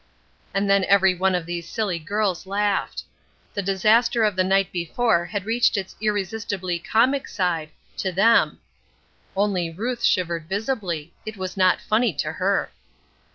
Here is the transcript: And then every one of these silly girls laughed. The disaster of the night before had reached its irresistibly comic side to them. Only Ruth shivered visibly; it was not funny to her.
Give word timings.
And 0.51 0.67
then 0.67 0.83
every 0.85 1.13
one 1.13 1.35
of 1.35 1.45
these 1.45 1.69
silly 1.69 1.99
girls 1.99 2.47
laughed. 2.47 3.03
The 3.53 3.61
disaster 3.61 4.23
of 4.23 4.35
the 4.35 4.43
night 4.43 4.71
before 4.71 5.25
had 5.25 5.45
reached 5.45 5.77
its 5.77 5.95
irresistibly 6.01 6.79
comic 6.79 7.27
side 7.27 7.69
to 7.97 8.11
them. 8.11 8.57
Only 9.35 9.69
Ruth 9.69 10.01
shivered 10.03 10.49
visibly; 10.49 11.13
it 11.23 11.37
was 11.37 11.55
not 11.55 11.81
funny 11.81 12.13
to 12.13 12.31
her. 12.31 12.71